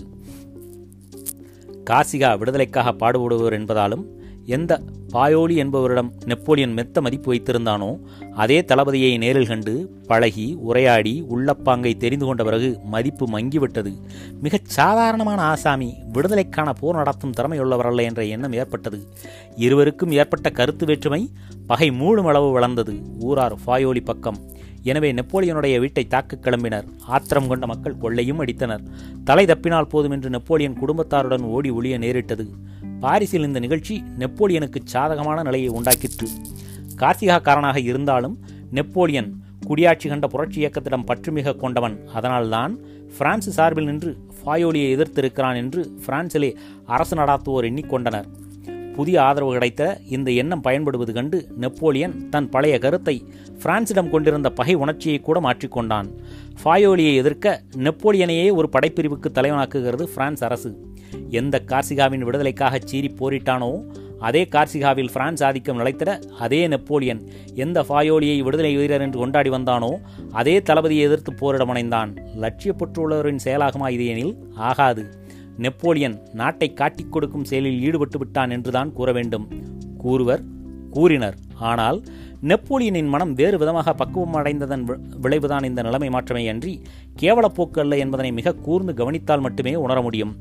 காசிகா 1.89 2.37
விடுதலைக்காக 2.37 2.91
பாடுபடுவர் 2.91 3.53
என்பதாலும் 3.53 4.03
எந்த 4.45 4.81
பாயோலி 5.13 5.55
என்பவரிடம் 5.55 6.13
நெப்போலியன் 6.25 6.73
மெத்த 6.73 7.01
மதிப்பு 7.01 7.33
வைத்திருந்தானோ 7.33 7.99
அதே 8.33 8.61
தளபதியை 8.61 9.17
நேரில் 9.17 9.47
கண்டு 9.47 9.89
பழகி 10.07 10.53
உரையாடி 10.53 11.25
உள்ளப்பாங்கை 11.29 11.97
தெரிந்து 11.97 12.25
கொண்ட 12.25 12.43
பிறகு 12.43 12.79
மதிப்பு 12.83 13.25
மங்கிவிட்டது. 13.25 13.93
மிகச் 14.41 14.65
சாதாரணமான 14.65 15.41
ஆசாமி 15.41 15.95
விடுதலைக்கான 16.13 16.73
போர் 16.73 16.95
நடத்தும் 16.95 17.31
திறமையுள்ளவரல்ல 17.31 18.01
என்ற 18.01 18.25
எண்ணம் 18.25 18.53
ஏற்பட்டது. 18.53 19.07
இருவருக்கும் 19.55 20.11
ஏற்பட்ட 20.11 20.49
கருத்து 20.49 20.85
வேற்றுமை 20.85 21.29
பகை 21.67 21.89
மூடும் 21.89 22.27
அளவு 22.27 22.51
வளர்ந்தது. 22.51 22.93
ஊரார் 23.19 23.55
பாயோலி 23.67 24.03
பக்கம். 24.03 24.37
எனவே 24.83 25.13
நெப்போலியனுடைய 25.13 25.79
வீட்டை 25.79 26.07
தாக்க 26.07 26.39
கிளம்பினர். 26.41 26.83
ஆத்திரம் 27.05 27.47
கொண்ட 27.47 27.65
மக்கள் 27.65 27.97
கொள்ளையும் 27.97 28.45
அடித்தனர். 28.45 28.83
தலை 29.23 29.45
தப்பினால் 29.45 29.89
போதும் 29.89 30.11
என்று 30.11 30.29
நெப்போலியன் 30.29 30.77
குடும்பத்தாருடன் 30.79 31.41
ஓடி 31.41 31.69
ஒளிய 31.69 31.97
நேரிட்டது. 31.97 32.53
பாரிஸில் 32.99 33.43
இந்த 33.43 33.59
நிகழ்ச்சி 33.59 34.03
நெப்போலியனுக்கு 34.19 34.79
சாதகமான 34.83 35.43
நிலையை 35.43 35.69
உண்டாக்கிற்று. 35.69 36.27
கார்த்திகாக்காரனாக 36.95 37.77
இருந்தாலும் 37.83 38.39
நெப்போலியன் 38.71 39.45
குடியாட்சி 39.67 40.07
கண்ட 40.07 40.27
புரட்சி 40.27 40.65
இயக்கத்திடம் 40.65 41.05
பற்றுமிக 41.07 41.55
கொண்டவன். 41.55 42.07
அதனால்தான் 42.13 42.79
பிரான்ஸ் 43.17 43.49
சார்பில் 43.49 43.85
நின்று 43.85 44.17
ஃபாயோலியை 44.45 44.89
எதிர்த்திருக்கிறான் 44.97 45.55
என்று 45.55 45.91
பிரான்சிலே 46.05 46.55
அரசு 46.85 47.15
நடாத்துவோர் 47.15 47.67
எண்ணிக்கொண்டனர். 47.69 48.25
புதிய 48.97 49.17
ஆதரவு 49.23 49.51
கிடைத்த 49.55 49.83
இந்த 50.15 50.29
எண்ணம் 50.41 50.63
பயன்படுவது 50.67 51.11
கண்டு 51.17 51.39
நெப்போலியன் 51.63 52.15
தன் 52.29 52.49
பழைய 52.53 52.75
கருத்தை 52.85 53.15
பிரான்சிடம் 53.63 54.11
கொண்டிருந்த 54.13 54.49
பகை 54.59 54.75
உணர்ச்சியை 54.83 55.19
கூட 55.19 55.37
மாற்றிக்கொண்டான். 55.47 56.07
ஃபாயோலியை 56.61 57.13
எதிர்க்க 57.21 57.61
நெப்போலியனையே 57.87 58.47
ஒரு 58.59 58.69
படைப்பிரிவுக்கு 58.75 59.29
தலைவனாக்குகிறது 59.37 60.05
பிரான்ஸ் 60.15 60.43
அரசு. 60.47 60.71
எந்த 61.39 61.55
கார்சிகாவின் 61.71 62.25
விடுதலைக்காக 62.27 62.79
சீறி 62.89 63.09
போரிட்டானோ 63.19 63.71
அதே 64.27 64.41
கார்சிகாவில் 64.53 65.11
பிரான்ஸ் 65.15 65.41
ஆதிக்கம் 65.47 65.79
நிலைத்திட 65.81 66.11
அதே 66.43 66.61
நெப்போலியன் 66.73 67.21
எந்த 67.65 67.81
ஃபாயோலியை 67.87 68.37
விடுதலை 68.45 68.71
வீரர் 68.77 69.03
என்று 69.05 69.19
கொண்டாடி 69.19 69.49
வந்தானோ 69.49 69.91
அதே 70.31 70.55
தளபதியை 70.69 71.03
எதிர்த்து 71.09 71.33
போரிட 71.41 71.65
முனைந்தான் 71.65 72.11
லட்சியப்பட்டுள்ளவரின் 72.43 73.43
செயலாகுமா 73.45 73.89
இது 73.95 74.05
எனில் 74.13 74.33
ஆகாது. 74.69 75.03
நெப்போலியன் 75.57 76.21
நாட்டை 76.33 76.73
காட்டிக் 76.73 77.11
கொடுக்கும் 77.11 77.45
செயலில் 77.45 77.81
ஈடுபட்டு 77.81 78.17
விட்டான் 78.17 78.49
என்றுதான் 78.49 78.93
கூற 78.93 79.11
வேண்டும். 79.11 79.47
கூறுவர் 79.97 80.43
கூறினர். 80.89 81.37
ஆனால் 81.55 82.03
நெப்போலியனின் 82.41 83.07
மனம் 83.07 83.33
வேறு 83.33 83.57
விதமாக 83.57 83.93
பக்குவம் 83.93 84.33
அடைந்ததன் 84.33 84.83
விளைவுதான் 85.21 85.63
இந்த 85.63 85.81
நிலைமை 85.81 86.09
மாற்றமே 86.09 86.47
அன்றி 86.47 86.81
கேவலப்போக்கு 87.21 87.79
அல்ல 87.79 87.97
என்பதனை 87.97 88.31
மிக 88.31 88.53
கூர்ந்து 88.53 88.93
கவனித்தால் 88.93 89.39
மட்டுமே 89.39 89.75
உணர 89.75 90.01
முடியும். 90.01 90.35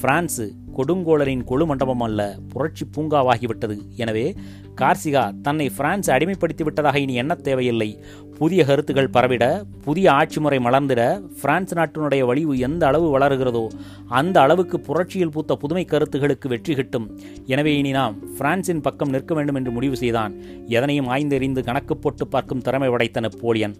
பிரான்சு 0.00 0.44
கொடுங்கோளரின் 0.76 1.44
கொழு 1.50 1.64
மண்டபம் 1.68 2.02
அல்ல 2.06 2.20
புரட்சி 2.52 2.84
பூங்காவாகிவிட்டது. 2.94 3.76
எனவே 4.02 4.24
கார்சிகா 4.80 5.22
தன்னை 5.46 5.66
பிரான்ஸ் 5.76 6.08
அடிமைப்படுத்தி 6.14 6.64
விட்டதாக 6.66 7.00
இனி 7.04 7.14
எண்ண 7.22 7.34
தேவையில்லை. 7.46 7.88
புதிய 8.38 8.60
கருத்துக்கள் 8.68 9.10
பரவிட 9.16 9.44
புதிய 9.86 10.06
ஆட்சி 10.18 10.40
முறை 10.44 10.58
மலர்ந்திட 10.66 11.02
பிரான்ஸ் 11.42 11.74
நாட்டினுடைய 11.78 12.24
வலிவு 12.30 12.54
எந்த 12.68 12.82
அளவு 12.90 13.06
வளருகிறதோ 13.16 13.64
அந்த 14.20 14.36
அளவுக்கு 14.44 14.78
புரட்சியில் 14.88 15.34
பூத்த 15.36 15.56
புதுமை 15.62 15.84
கருத்துகளுக்கு 15.92 16.48
வெற்றி 16.54 16.74
கிட்டும். 16.74 17.08
எனவே 17.54 17.74
இனி 17.80 17.92
நாம் 17.98 18.16
பிரான்சின் 18.38 18.84
பக்கம் 18.88 19.14
நிற்க 19.16 19.34
வேண்டும் 19.34 19.60
என்று 19.60 19.74
முடிவு 19.78 19.98
செய்தான். 20.04 20.34
எதனையும் 20.78 21.10
ஆய்ந்தெறிந்து 21.14 21.62
கணக்கு 21.70 21.96
போட்டு 21.96 22.26
பார்க்கும் 22.34 22.64
திறமை 22.68 22.90
படைத்த 22.94 23.20
நெப்போலியன் 23.26 23.76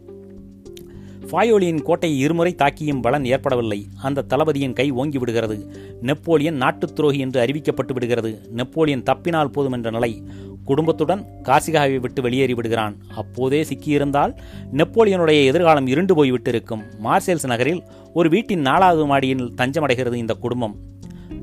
ஃபாயோலியின் 1.31 1.83
கோட்டையை 1.83 2.19
இருமுறை 2.19 2.55
தாக்கியும் 2.59 3.01
பலன் 3.01 3.25
ஏற்படவில்லை. 3.25 3.87
அந்த 4.03 4.23
தளபதியின் 4.23 4.73
கை 4.73 4.91
ஓங்கி 4.91 5.19
விடுகிறது. 5.19 5.73
நெப்போலியன் 6.01 6.57
நாட்டுத் 6.57 6.95
துரோகி 6.95 7.19
என்று 7.19 7.43
அறிவிக்கப்பட்டு 7.43 7.93
விடுகிறது. 7.93 8.49
நெப்போலியன் 8.51 9.03
தப்பினால் 9.03 9.45
போதும் 9.45 9.73
என்ற 9.73 9.91
நிலை. 9.91 10.23
குடும்பத்துடன் 10.65 11.27
காசிகாவை 11.43 12.01
விட்டு 12.01 12.23
வெளியேறி 12.23 12.55
விடுகிறான். 12.55 12.97
அப்போதே 13.15 13.63
சிக்கியிருந்தால் 13.63 14.37
நெப்போலியனுடைய 14.73 15.45
எதிர்காலம் 15.45 15.87
இருண்டு 15.87 16.25
போய்விட்டிருக்கும். 16.25 16.83
மார்சேல்ஸ் 17.05 17.47
நகரில் 17.47 17.83
ஒரு 18.15 18.29
வீட்டின் 18.29 18.61
நாலாவது 18.61 19.07
மாடியில் 19.07 19.53
தஞ்சமடைகிறது 19.57 20.15
இந்த 20.15 20.35
குடும்பம். 20.35 20.77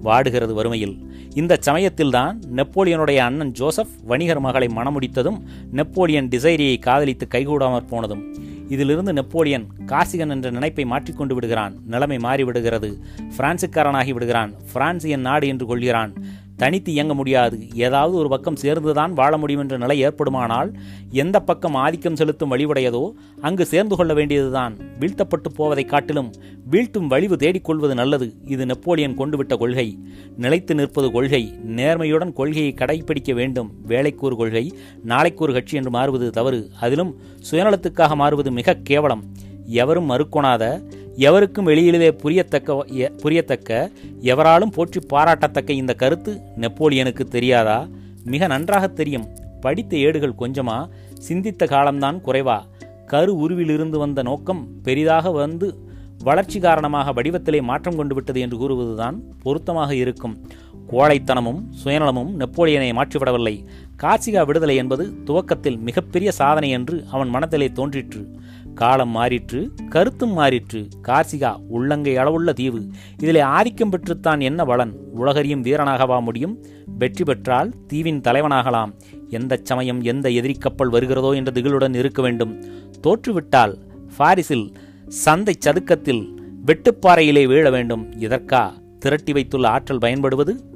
வாடுகிறது 0.03 0.53
வறுமையில். 0.53 0.97
இந்த 1.35 1.57
சமயத்தில்தான் 1.59 2.41
நெப்போலியனுடைய 2.55 3.17
அண்ணன் 3.17 3.51
ஜோசப் 3.51 3.87
வணிகர் 4.03 4.39
மகளை 4.39 4.67
மணமுடித்ததும் 4.67 5.41
நெப்போலியன் 5.71 6.27
டிசைரியை 6.27 6.79
காதலித்து 6.79 7.27
கைகூடாமற் 7.35 7.87
போனதும். 7.87 8.51
இதிலிருந்து 8.67 9.13
நெப்போலியன் 9.13 9.67
காசிகன் 9.85 10.29
என்ற 10.29 10.49
நினைப்பை 10.49 10.85
மாற்றிக்கொண்டு 10.85 11.33
விடுகிறான். 11.33 11.75
நிலைமை 11.85 12.17
மாறிவிடுகிறது. 12.17 12.99
பிரான்சுக்காரனாகி 13.37 14.13
விடுகிறான். 14.13 14.53
பிரான்சியன் 14.73 15.21
நாடு 15.21 15.47
என்று 15.47 15.65
கொள்கிறான். 15.65 16.13
தனித்து 16.55 16.91
இயங்க 16.91 17.13
முடியாது. 17.13 17.67
ஏதாவது 17.73 18.17
ஒரு 18.17 18.29
பக்கம் 18.29 18.55
சேர்ந்துதான் 18.55 19.13
வாழ 19.13 19.37
முடியும் 19.37 19.61
என்ற 19.61 19.77
நிலை 19.77 20.05
ஏற்படுமானால் 20.05 20.73
எந்த 21.11 21.39
பக்கம் 21.39 21.75
ஆதிக்கம் 21.75 22.15
செலுத்தும் 22.15 22.51
வழிவுடையதோ 22.51 23.11
அங்கு 23.41 23.65
சேர்ந்து 23.65 23.95
கொள்ள 23.95 24.13
வேண்டியதுதான். 24.13 24.77
வீழ்த்தப்பட்டு 24.99 25.51
போவதை 25.55 25.85
காட்டிலும் 25.85 26.33
வீழ்த்தும் 26.71 27.07
வழிவு 27.07 27.35
தேடிக்கொள்வது 27.35 27.93
நல்லது. 27.93 28.35
இது 28.45 28.65
நெப்போலியன் 28.65 29.17
கொண்டுவிட்ட 29.17 29.57
கொள்கை. 29.57 29.97
நிலைத்து 30.37 30.75
நிற்பது 30.75 31.11
கொள்கை. 31.11 31.53
நேர்மையுடன் 31.67 32.33
கொள்கையை 32.33 32.73
கடைபிடிக்க 32.73 33.33
வேண்டும். 33.33 33.71
வேலைக்கு 33.85 34.25
ஒரு 34.25 34.35
கொள்கை. 34.35 34.73
நாளைக்கு 35.03 35.43
ஒரு 35.43 35.53
கட்சி 35.53 35.77
என்று 35.77 35.89
மாறுவது 35.89 36.29
தவறு. 36.29 36.69
அதிலும் 36.79 37.15
சுயநலத்துக்காக 37.51 38.15
மாறுவது 38.15 38.51
மிக 38.51 38.73
கேவலம். 38.73 39.23
எவரும் 39.65 40.09
மறுக்கொணாத 40.09 40.83
எவருக்கும் 41.15 41.65
வெளியிலே 41.65 42.11
புரியத்தக்க 42.11 42.85
புரியத்தக்க 43.21 43.91
எவராலும் 44.21 44.69
போற்றி 44.69 44.99
பாராட்டத்தக்க 44.99 45.69
இந்த 45.71 45.93
கருத்து 45.93 46.41
நெப்போலியனுக்கு 46.59 47.23
தெரியாதா? 47.23 47.87
மிக 48.25 48.47
நன்றாக 48.47 48.87
தெரியும். 48.87 49.27
படித்த 49.61 49.97
ஏடுகள் 49.97 50.39
கொஞ்சமா 50.39 50.89
சிந்தித்த 51.13 51.65
காலம்தான் 51.65 52.21
குறைவா. 52.25 52.59
கரு 53.05 53.35
உருவிலிருந்து 53.35 53.97
வந்த 53.97 54.21
நோக்கம் 54.21 54.67
பெரிதாக 54.83 55.31
வந்து 55.31 55.91
வளர்ச்சி 56.23 56.59
காரணமாக 56.59 57.21
வடிவத்திலே 57.21 57.61
மாற்றம் 57.61 57.95
கொண்டு 57.95 58.13
விட்டது 58.13 58.39
என்று 58.39 58.57
கூறுவதுதான் 58.57 59.15
பொருத்தமாக 59.43 59.95
இருக்கும். 59.95 60.41
கோழைத்தனமும் 60.89 61.61
சுயநலமும் 61.83 62.31
நெப்போலியனை 62.39 63.01
மாற்றிவிடவில்லை. 63.01 63.65
கார்சிகா 64.03 64.45
விடுதலை 64.45 64.75
என்பது 64.75 65.23
துவக்கத்தில் 65.23 65.77
மிகப்பெரிய 65.77 66.31
சாதனை 66.31 66.69
என்று 66.69 67.05
அவன் 67.11 67.29
மனத்திலே 67.29 67.71
தோன்றிற்று. 67.71 68.27
காலம் 68.73 69.15
மாறிற்று 69.15 69.71
கருத்தும் 69.89 70.37
மாறிற்று. 70.37 70.89
கார்சிகா 71.07 71.55
உள்ளங்கை 71.67 72.17
அளவுள்ள 72.17 72.53
தீவு. 72.53 72.87
இதிலே 73.21 73.39
ஆதிக்கம் 73.39 73.91
பெற்றுத்தான் 73.91 74.41
என்ன 74.41 74.63
வளன்? 74.63 74.91
உலகறியும் 75.13 75.63
வீரனாகவா 75.63 76.21
முடியும்? 76.21 76.65
வெற்றி 76.85 77.23
பெற்றால் 77.23 77.73
தீவின் 77.87 78.21
தலைவனாகலாம். 78.21 78.93
எந்த 79.29 79.59
சமயம் 79.63 80.01
எந்த 80.01 80.29
எதிரி 80.29 80.53
கப்பல் 80.53 80.89
வருகிறதோ 80.89 81.31
என்ற 81.31 81.51
திகிலுடன் 81.51 81.95
இருக்க 81.95 82.21
வேண்டும். 82.21 82.63
தோற்றுவிட்டால் 83.01 83.77
பாரிஸில் 84.17 84.71
சந்தை 85.07 85.53
சதுக்கத்தில் 85.59 86.41
வெட்டுப்பாறையிலே 86.65 87.47
வீழ 87.47 87.71
வேண்டும். 87.71 88.11
இதற்கா 88.19 88.71
திரட்டி 88.99 89.33
வைத்துள்ள 89.33 89.69
ஆற்றல் 89.69 89.97
பயன்படுவது 89.97 90.72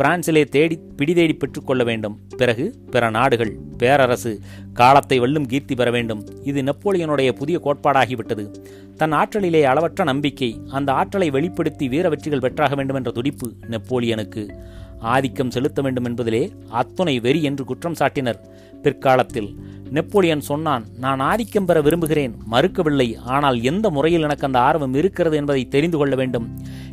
பிரான்சிலே 0.00 0.44
தேடி 0.44 0.78
பிடிதேடி 0.96 1.32
பெற்றுக்கொள்ள 1.32 1.84
வேண்டும். 1.84 2.18
பிறகு 2.36 2.74
பிற 2.90 3.10
நாடுகள் 3.10 3.58
பேரரசு 3.78 4.40
காலத்தை 4.72 5.18
வெல்லும் 5.18 5.46
கீர்த்தி 5.46 5.74
பெற 5.74 5.90
வேண்டும். 5.90 6.26
இது 6.42 6.62
நெப்போலியனுடைய 6.62 7.32
புதிய 7.32 7.60
கோட்பாடாகிவிட்டது. 7.64 8.54
தன் 8.96 9.12
ஆற்றலிலே 9.12 9.62
அளவற்ற 9.62 10.04
நம்பிக்கை 10.04 10.60
அந்த 10.70 10.92
ஆற்றலை 10.92 11.30
வெளிப்படுத்தி 11.30 11.88
வீர 11.88 12.08
வெற்றிகள் 12.08 12.38
பெற்றாக 12.38 12.74
வேண்டும் 12.74 12.96
என்ற 12.96 13.10
துடிப்பு 13.10 13.52
நெப்போலியனுக்கு. 13.60 14.58
ஆதிக்கம் 14.98 15.50
செலுத்த 15.50 15.82
வேண்டும் 15.82 16.04
என்பதிலே 16.04 16.50
அத்துணை 16.68 17.20
வெறி 17.20 17.42
என்று 17.42 17.64
குற்றம் 17.64 17.94
சாட்டினர். 17.98 18.40
பிற்காலத்தில். 18.82 19.50
நெப்போலியன் 19.90 20.40
சொன்னான் 20.40 20.84
நான் 20.98 21.20
ஆதிக்கம் 21.20 21.64
பெற 21.64 21.80
விரும்புகிறேன் 21.80 22.34
மறுக்கவில்லை. 22.50 23.06
ஆனால் 23.24 23.58
எந்த 23.62 23.90
முறையில் 23.90 24.22
எனக்கு 24.22 24.46
அந்த 24.46 24.58
ஆர்வம் 24.60 24.94
இருக்கிறது 24.94 25.36
என்பதை 25.36 25.62
தெரிந்து 25.68 25.98
கொள்ள 25.98 26.14
வேண்டும். 26.16 26.46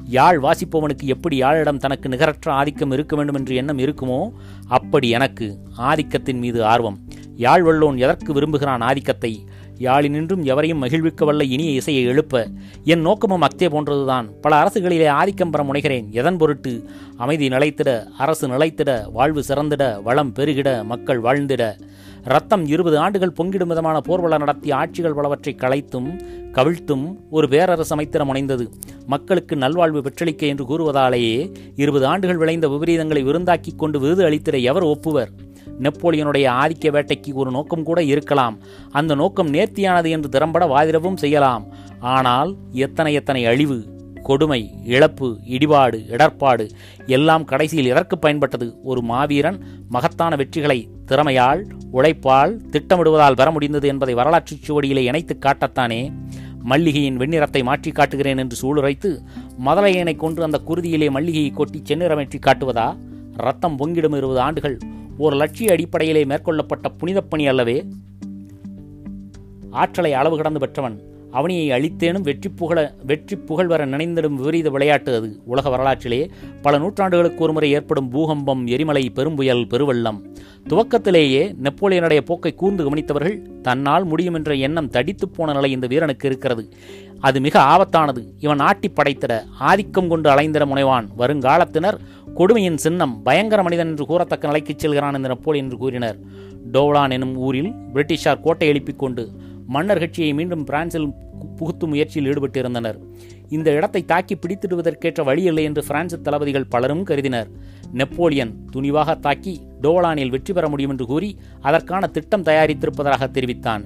யாழ் 0.10 0.40
வாசிப்பவனுக்கு 0.44 1.06
எப்படி 1.06 1.36
யாழிடம் 1.36 1.78
தனக்கு 1.78 2.10
நிகரற்ற 2.10 2.54
ஆதிக்கம் 2.54 2.92
இருக்க 2.92 3.16
வேண்டும் 3.16 3.36
என்று 3.36 3.56
எண்ணம் 3.56 3.78
இருக்குமோ 3.78 4.20
அப்படி 4.68 5.10
எனக்கு 5.10 5.48
ஆதிக்கத்தின் 5.78 6.42
மீது 6.46 6.66
ஆர்வம். 6.66 7.00
யாழ் 7.36 7.64
வல்லோன் 7.64 7.98
எதற்கு 7.98 8.34
விரும்புகிறான் 8.34 8.82
ஆதிக்கத்தை? 8.82 9.34
யாழினின்றும் 9.80 10.44
எவரையும் 10.44 10.78
மகிழ்விக்க 10.78 11.26
வல்ல 11.26 11.44
இனிய 11.44 11.72
இசையை 11.72 12.04
எழுப்ப. 12.04 12.48
என் 12.84 13.02
நோக்கமும் 13.02 13.42
அக்தே 13.42 13.70
போன்றதுதான். 13.70 14.30
பல 14.42 14.64
அரசுகளிலே 14.64 15.08
ஆதிக்கம் 15.08 15.50
பெற 15.50 15.64
முனைகிறேன். 15.64 16.10
எதன் 16.10 16.38
பொருட்டு? 16.38 16.84
அமைதி 17.18 17.48
நிலைத்திட 17.48 18.04
அரசு 18.18 18.48
நிலைத்திட 18.48 19.12
வாழ்வு 19.12 19.44
சிறந்திட 19.48 20.02
வளம் 20.04 20.34
பெருகிட 20.36 20.84
மக்கள் 20.84 21.22
வாழ்ந்திட. 21.22 21.80
ரத்தம் 22.24 22.66
இருபது 22.66 22.98
ஆண்டுகள் 22.98 23.34
பொங்கிடும் 23.42 23.68
விதமான 23.68 24.02
போர்வள 24.08 24.38
நடத்திய 24.38 24.76
ஆட்சிகள் 24.76 25.14
பலவற்றை 25.14 25.56
களைத்தும் 25.56 26.20
கவிழ்த்தும் 26.52 27.16
ஒரு 27.30 27.50
பேரரசு 27.50 27.96
அமைத்திட 27.96 28.24
முனைந்தது. 28.24 28.68
மக்களுக்கு 29.06 29.56
நல்வாழ்வு 29.56 30.02
பெற்றளிக்க 30.02 30.46
என்று 30.46 30.66
கூறுவதாலேயே 30.66 31.54
இருபது 31.76 32.06
ஆண்டுகள் 32.06 32.38
விளைந்த 32.38 32.68
விபரீதங்களை 32.68 33.24
விருந்தாக்கிக் 33.24 33.78
கொண்டு 33.78 34.00
விருது 34.00 34.24
அளித்திட 34.24 34.62
எவர் 34.62 34.84
ஒப்புவர்? 34.84 35.28
நெப்போலியனுடைய 35.80 36.48
ஆதிக்க 36.48 36.92
வேட்டைக்கு 36.92 37.34
ஒரு 37.34 37.52
நோக்கம் 37.52 37.84
கூட 37.84 38.04
இருக்கலாம். 38.04 38.58
அந்த 38.92 39.16
நோக்கம் 39.16 39.54
நேர்த்தியானது 39.54 40.10
என்று 40.10 40.30
திறம்பட 40.30 40.66
வாதிடவும் 40.66 41.18
செய்யலாம். 41.18 41.66
ஆனால் 42.00 42.56
எத்தனை 42.72 43.14
எத்தனை 43.14 43.46
அழிவு 43.46 43.94
கொடுமை 44.24 44.74
இழப்பு 44.84 45.40
இடிபாடு 45.50 46.12
இடர்பாடு 46.12 46.70
எல்லாம் 47.06 47.46
கடைசியில் 47.46 47.86
எதற்கு 47.86 48.20
பயன்பட்டது? 48.22 48.74
ஒரு 48.84 49.02
மாவீரன் 49.02 49.64
மகத்தான 49.90 50.36
வெற்றிகளை 50.36 50.88
திறமையால் 51.06 51.64
உழைப்பால் 51.92 52.62
திட்டமிடுவதால் 52.72 53.36
பெற 53.36 53.52
முடிந்தது 53.52 53.88
என்பதை 53.88 54.14
வரலாற்றுச் 54.14 54.72
சுவடியிலே 54.72 54.98
இணைத்துக் 54.98 55.46
காட்டத்தானே. 55.46 56.14
மல்லிகையின் 56.70 57.18
வெண்ணிறத்தை 57.18 57.64
மாற்றி 57.64 57.92
காட்டுகிறேன் 57.92 58.38
என்று 58.38 58.58
சூளுரைத்து 58.62 59.18
மதலையனை 59.66 60.16
கொன்று 60.16 60.44
அந்த 60.44 60.62
குருதியிலே 60.68 61.10
மல்லிகையை 61.10 61.52
கொட்டி 61.52 61.82
செந்நிறமேற்றி 61.86 62.36
காட்டுவதா? 62.40 62.98
ரத்தம் 63.38 63.80
பொங்கிடும் 63.80 64.18
இருபது 64.18 64.40
ஆண்டுகள் 64.40 64.78
ஒரு 65.18 65.36
லட்சிய 65.36 65.72
அடிப்படையிலே 65.72 66.26
மேற்கொள்ளப்பட்ட 66.26 66.90
புனிதப் 66.98 67.30
பணி 67.30 67.48
அல்லவே 67.48 67.86
ஆற்றலை 69.72 70.14
அளவு 70.14 70.36
கடந்து 70.36 70.60
பெற்றவன் 70.60 71.02
அவனியை 71.32 71.70
அழித்தேனும் 71.70 72.22
வெற்றி 72.22 72.50
புகழ 72.50 72.96
வெற்றி 73.06 73.36
புகழ் 73.36 73.68
வர 73.68 73.86
நினைந்திடும் 73.86 74.34
விபரீத 74.34 74.70
விளையாட்டு 74.70 75.16
அது. 75.16 75.42
உலக 75.46 75.70
வரலாற்றிலே 75.70 76.30
பல 76.62 76.80
நூற்றாண்டுகளுக்கு 76.80 77.38
ஒருமுறை 77.38 77.72
ஏற்படும் 77.72 78.10
பூகம்பம் 78.10 78.68
எரிமலை 78.68 79.12
பெரும்புயல் 79.16 79.68
பெருவெள்ளம். 79.68 80.35
துவக்கத்திலேயே 80.70 81.56
நெப்போலியனுடைய 81.64 82.20
போக்கை 82.20 82.54
கூர்ந்து 82.54 82.90
கவனித்தவர்கள் 82.90 83.62
தன்னால் 83.62 84.06
முடியும் 84.06 84.34
என்ற 84.34 84.54
எண்ணம் 84.54 84.92
தடித்துப் 84.92 85.34
போன 85.36 85.54
நிலை 85.54 85.72
இந்த 85.72 85.88
வீரனுக்கு 85.88 86.28
இருக்கிறது. 86.28 86.70
அது 87.20 87.40
மிக 87.40 87.60
ஆபத்தானது. 87.62 88.24
இவன் 88.40 88.60
ஆட்டி 88.60 88.92
படைத்திட 88.92 89.44
ஆதிக்கம் 89.60 90.08
கொண்டு 90.08 90.30
அலைந்திட 90.30 90.66
முனைவான். 90.66 91.08
வருங்காலத்தினர் 91.18 91.98
கொடுமையின் 92.36 92.78
சின்னம் 92.78 93.24
பயங்கர 93.24 93.64
மனிதன் 93.64 93.88
என்று 93.88 94.06
கூறத்தக்க 94.06 94.48
நிலைக்குச் 94.48 94.80
செல்கிறான் 94.80 95.16
இந்த 95.16 95.28
நெப்போலியன் 95.28 95.66
என்று 95.66 95.78
கூறினர். 95.78 96.20
டோவ்லான் 96.72 97.12
எனும் 97.12 97.36
ஊரில் 97.36 97.74
பிரிட்டிஷார் 97.94 98.42
கோட்டை 98.42 98.68
எழுப்பிக் 98.68 99.00
கொண்டு 99.00 99.30
மன்னர் 99.68 100.00
கட்சியை 100.00 100.34
மீண்டும் 100.34 100.64
பிரான்சில் 100.64 101.08
புகுத்தும் 101.58 101.90
முயற்சியில் 101.90 102.30
ஈடுபட்டிருந்தனர். 102.32 102.98
இந்த 103.50 103.72
இடத்தை 103.72 104.06
தாக்கி 104.06 104.36
பிடித்திடுவதற்கேற்ற 104.36 105.24
வழி 105.24 105.44
இல்லை 105.44 105.64
என்று 105.64 105.84
பிரான்சு 105.88 106.22
தளபதிகள் 106.22 106.68
பலரும் 106.70 107.04
கருதினர். 107.04 107.50
நெப்போலியன் 107.92 108.54
துணிவாக 108.74 109.20
தாக்கி 109.20 109.62
டோவலானில் 109.82 110.30
வெற்றி 110.30 110.54
பெற 110.54 110.70
முடியும் 110.70 110.92
என்று 110.92 111.06
கூறி 111.06 111.38
அதற்கான 111.62 112.08
திட்டம் 112.08 112.44
தயாரித்திருப்பதாக 112.44 113.32
தெரிவித்தான். 113.32 113.86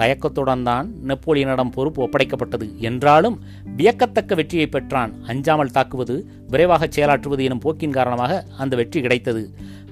தயக்கத்துடன் 0.00 0.62
தான் 0.62 0.86
நெப்போலியனிடம் 1.08 1.72
பொறுப்பு 1.76 2.00
ஒப்படைக்கப்பட்டது 2.04 2.66
என்றாலும் 2.88 3.36
வியக்கத்தக்க 3.76 4.34
வெற்றியை 4.34 4.66
பெற்றான். 4.66 5.12
அஞ்சாமல் 5.26 5.74
தாக்குவது 5.76 6.16
விரைவாக 6.48 6.88
செயலாற்றுவது 6.96 7.42
எனும் 7.48 7.64
போக்கின் 7.64 7.96
காரணமாக 7.98 8.44
அந்த 8.58 8.76
வெற்றி 8.76 9.00
கிடைத்தது. 9.00 9.42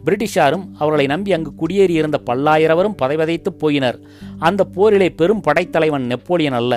பிரிட்டிஷாரும் 0.05 0.65
அவர்களை 0.79 1.07
நம்பி 1.07 1.33
அங்கு 1.33 1.53
குடியேறியிருந்த 1.61 2.19
பல்லாயிரவரும் 2.27 2.99
பதைவதைத்து 3.03 3.51
போயினர். 3.63 3.99
அந்த 4.39 4.65
போரிலே 4.77 5.09
பெரும் 5.11 5.41
படைத்தலைவன் 5.41 6.07
நெப்போலியன் 6.07 6.59
அல்ல. 6.61 6.75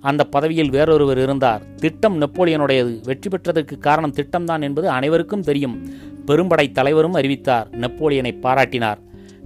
அந்த 0.00 0.22
பதவியில் 0.24 0.70
வேறொருவர் 0.70 1.18
இருந்தார். 1.18 1.62
திட்டம் 1.76 2.16
நெப்போலியனுடையது. 2.20 2.94
வெற்றி 3.04 3.28
பெற்றதற்கு 3.28 3.78
காரணம் 3.78 4.14
திட்டம்தான் 4.14 4.62
என்பது 4.62 4.88
அனைவருக்கும் 4.88 5.46
தெரியும். 5.50 5.76
பெரும்படை 6.26 6.66
தலைவரும் 6.72 7.12
அறிவித்தார். 7.12 7.68
நெப்போலியனை 7.80 8.32
பாராட்டினார். 8.40 9.00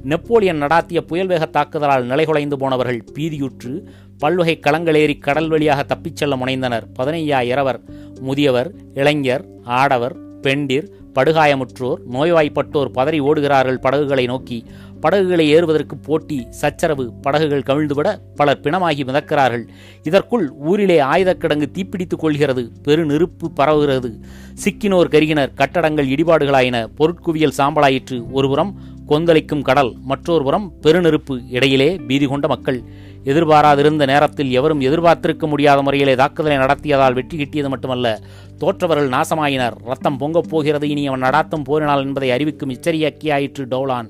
நெப்போலியன் 0.07 0.63
நடாத்திய 0.63 1.01
புயல் 1.01 1.27
வேக 1.27 1.49
தாக்குதலால் 1.53 2.07
நிலைகுலைந்து 2.07 2.55
போனவர்கள் 2.55 3.05
பீதியுற்று 3.15 3.83
பல்வகை 4.19 4.61
களங்களேறி 4.63 5.19
கடல் 5.19 5.49
வழியாக 5.49 5.83
தப்பிச் 5.83 6.17
செல்ல 6.17 6.37
முனைந்தனர். 6.37 6.83
பதினையாயிரவர் 6.99 7.81
முதியவர் 8.21 8.73
இளைஞர் 8.95 9.45
ஆடவர் 9.65 10.41
பெண்டிர் 10.41 10.89
படுகாயமுற்றோர் 11.15 11.97
நோய்வாய்ப்பட்டோர் 12.13 12.91
பதறி 12.95 13.21
ஓடுகிறார்கள் 13.21 13.81
படகுகளை 13.81 14.27
நோக்கி. 14.27 14.65
படகுகளை 15.01 15.49
ஏறுவதற்கு 15.49 15.97
போட்டி 15.97 16.47
சச்சரவு 16.51 17.13
படகுகள் 17.23 17.63
கவிழ்ந்துவிட 17.67 18.19
பலர் 18.35 18.61
பிணமாகி 18.63 19.05
மிதக்கிறார்கள். 19.05 19.69
இதற்குள் 20.03 20.51
ஊரிலே 20.51 20.99
ஆயுதக் 21.01 21.41
கிடங்கு 21.41 21.67
தீப்பிடித்துக் 21.73 22.19
கொள்கிறது 22.19 22.71
பெரு 22.83 23.05
நெருப்பு 23.05 23.51
பரவுகிறது. 23.57 24.21
சிக்கினோர் 24.65 25.09
கருகினர் 25.09 25.55
கட்டடங்கள் 25.55 26.09
இடிபாடுகளாயின 26.09 26.87
பொருட்குவியல் 26.99 27.59
சாம்பலாயிற்று. 27.59 28.23
ஒருபுறம் 28.33 28.79
கொந்தளிக்கும் 29.09 29.63
கடல் 29.63 29.95
மற்றொருபுறம் 30.03 30.73
பெருநெருப்பு 30.83 31.41
இடையிலே 31.51 31.97
பீதி 31.97 32.27
கொண்ட 32.27 32.49
மக்கள். 32.49 32.83
எதிர்பாராதிருந்த 33.25 34.07
நேரத்தில் 34.07 34.53
எவரும் 34.53 34.81
எதிர்பார்த்திருக்க 34.81 35.47
முடியாத 35.47 35.83
முறையிலே 35.83 36.15
தாக்குதலை 36.15 36.59
நடத்தியதால் 36.59 37.15
வெற்றி 37.15 37.37
கிட்டியது 37.39 37.69
மட்டுமல்ல 37.69 38.21
தோற்றவர்கள் 38.59 39.09
நாசமாயினர். 39.09 39.73
ரத்தம் 39.85 40.19
பொங்கப் 40.21 40.49
போகிறது 40.49 40.89
இனி 40.89 41.07
அவன் 41.07 41.23
நடாத்தும் 41.23 41.65
போரினால் 41.65 42.05
என்பதை 42.05 42.31
அறிவிக்கும் 42.31 42.71
எச்சரிக்கையாயிற்று 42.71 43.65
டோலான். 43.71 44.09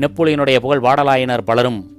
நெப்போலியனுடைய 0.00 0.58
புகழ் 0.58 0.80
வாடலாயினர் 0.80 1.42
பலரும். 1.42 1.92